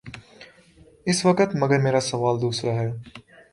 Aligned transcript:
اس 1.05 1.25
وقت 1.25 1.49
مگر 1.55 1.79
میرا 1.79 1.99
سوال 1.99 2.35
دوسرا 2.41 2.71
ہے۔ 2.71 2.89